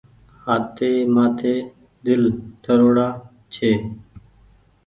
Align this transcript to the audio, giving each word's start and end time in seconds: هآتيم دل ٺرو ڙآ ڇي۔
هآتيم 0.45 1.15
دل 2.05 2.23
ٺرو 2.63 2.87
ڙآ 2.95 3.07
ڇي۔ 3.53 3.71